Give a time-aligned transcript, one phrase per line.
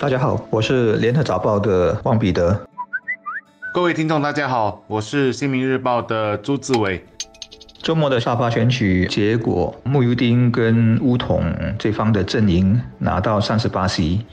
[0.00, 2.58] 大家好，我是联合早报的汪彼得。
[3.74, 7.04] 各位听众，大家好，我是新民日报的朱志伟。
[7.82, 11.44] 周末的沙发选举结果，穆尤丁跟乌统
[11.78, 14.24] 这方的阵营拿到三十八席，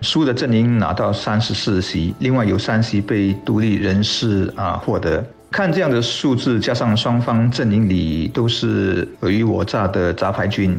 [0.00, 5.24] 输的阵营拿到三十四席，另外有三席被独立人士啊获得。
[5.56, 10.78] 看这样的数字，加上双方阵营里都是尔虞我诈的杂牌军，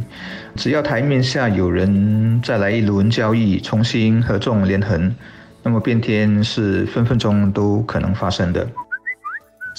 [0.55, 5.11] 只要台面下有人再来一轮交易，重新合纵连横，
[5.63, 8.67] 那么变天是分分钟都可能发生的。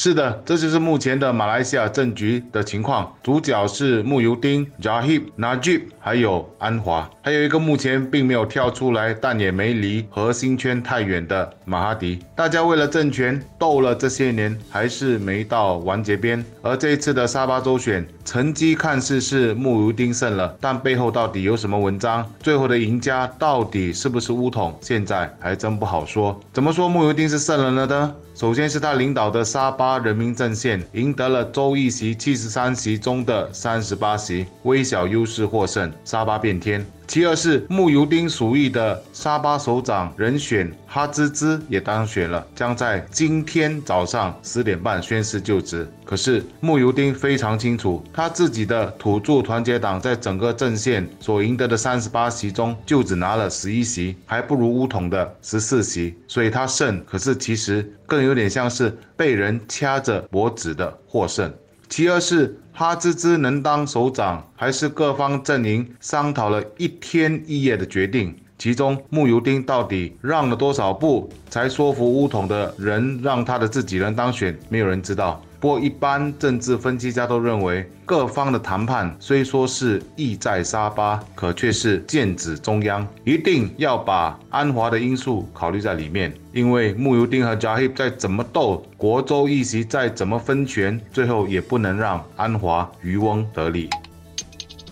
[0.00, 3.12] 是的，这就是目前的马来西亚政局的情况。
[3.20, 12.20] 主角是穆尤丁、Jahib、Najib，还有安华，还有一个目前并没有跳出来，但也没离核心圈太远的马哈迪。
[12.36, 16.44] 大家为了政权斗了这些年，还是没到完结边。
[16.62, 22.24] 而这一次的沙巴州选成绩看似是穆尤丁胜了，但背后到底有什么文章？
[22.40, 24.78] 最后的赢家到底是不是乌统？
[24.80, 26.40] 现在还真不好说。
[26.52, 28.14] 怎么说穆尤丁是胜了呢？
[28.38, 36.86] 首先是他领导的沙巴人民阵线赢得了州议席七十三席中的三十八席，微小优势获胜，沙巴变天。
[37.08, 45.88] 其二是穆尤丁属意的沙巴首长人选哈兹兹也当选了，将在今天早上十点半宣誓就职。
[46.04, 57.02] 可是穆尤丁非常清楚，他自己的土著团结党在整个阵线所赢得的三十八席中，就只拿了十一席，还不如乌统的十四席，所以他胜。
[57.06, 61.50] 可是其实更有点像是被人掐着脖子的获胜。
[61.88, 62.58] 其二是。
[62.78, 68.32] 哈兹兹能当首长，还是各方阵营商讨了一天一夜的决定？
[68.56, 74.56] 其中穆尤丁到底让了多少步，才说服乌统的人让他的自己人当选？
[74.68, 75.42] 没有人知道。
[75.60, 86.32] 不过，一般政治分析家都认为，各方的谈判虽说是意在沙巴，可却是剑指中央，一定要把安华的因素考虑在里面。
[86.52, 93.90] 因为穆尤丁和加希再怎么斗，国州议席再怎么分权，最后也不能让安华渔翁得利。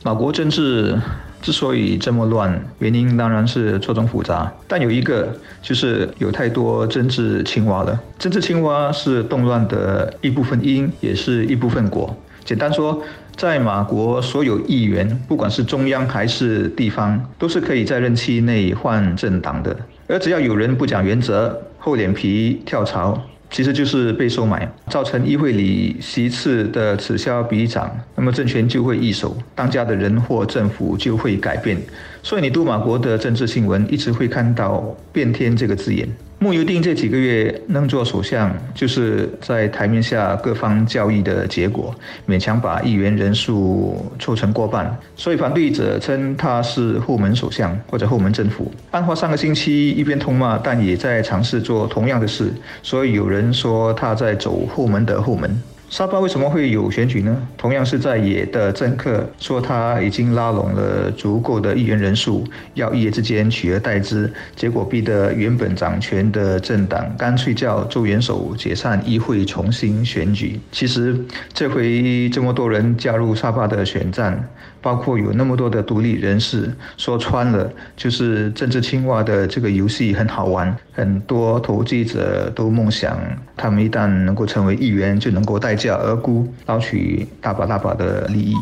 [0.02, 0.98] 马国政治。
[1.46, 7.96] 之所以这么乱，原因当然是错综复杂，但有一个就是有太多政治青蛙了。
[8.18, 12.12] 政治青蛙是动乱的一部分因，也是一部分果。
[12.44, 13.00] 简单说，
[13.36, 19.76] 在马国，所有议员，不管是中央还是地方，都是可以在任期内换政党的。
[20.08, 23.16] 而只要有人不讲原则、厚脸皮跳槽。
[23.50, 31.80] 其实就是被收买，造成议会里席次的此消彼长，那么政权就会易手，当家的人或政府就会改变。
[32.26, 34.82] 所以你读马国的政治新闻，一直会看到
[35.14, 36.08] “变天”这个字眼。
[36.40, 41.94] 穆尤丁这几个月能做首相，就是在台面下各方交易的结果，
[42.26, 44.92] 勉强把议员人数凑成过半。
[45.14, 48.72] 所以反对者称他是后门首相或者后门政府。
[48.90, 55.56] 安华上个星期一边痛骂，但也在尝试做同样的事，所以有人说他在走后门的后门。
[55.88, 57.36] 沙巴为什么会有选举呢？
[57.56, 70.60] 同样是在野的政客说他已经拉拢了足够的议员人数，要一夜之间取而代之，结果逼得原本掌权的政党干脆叫周元首解散议会，重新选举。
[70.72, 71.16] 其实
[71.54, 74.48] 这回这么多人加入沙巴的选战，
[74.86, 83.18] 包括有那么多的独立人士，说穿了就是政治青蛙的这个游戏很好玩，很多投机者都梦想
[83.56, 85.74] 他们一旦能够成为议员，就能够代。
[85.74, 88.54] 价而沽，捞取大把大把的利益。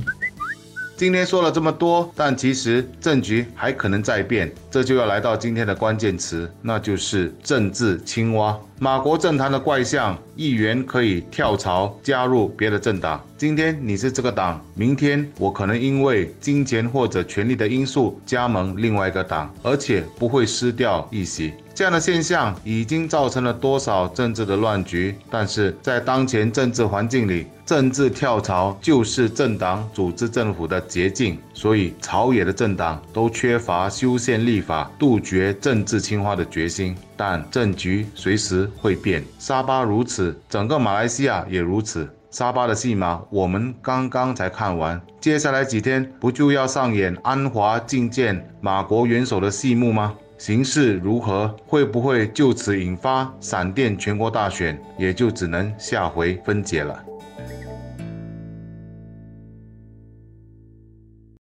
[0.97, 8.57] 今天说了这么多，但其实政局还可能再变，这就要来到今天的关键词，那就是政治青蛙。
[8.85, 13.19] 马国政坛的怪象，议员可以跳槽加入别的政党。
[13.39, 21.55] 今天你是这个党，明天我可能因为金钱或者权力的因素加盟另外一个党，而且不会失掉一席。
[21.75, 25.15] 这样的现象已经造成了多少政治的乱局？
[25.31, 31.39] 但是在当前政治环境里，政治跳槽就是政党组织政府的捷径。
[31.55, 36.95] 所以朝野的政党都缺乏修宪立法、杜绝政治青蛙的决心。
[37.17, 42.07] 但政局随时会变，沙巴如此，整个马来西亚也如此。
[42.31, 50.13] 沙巴的戏码我们刚刚才看完，接下来几天不就要上演安华觐见马国元首的戏幕吗？
[50.37, 51.55] 形势如何？
[51.65, 54.77] 会不会就此引发闪电全国大选？
[54.99, 57.01] 也就只能下回分解了。